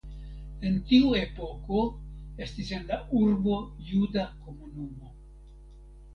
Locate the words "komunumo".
4.49-5.15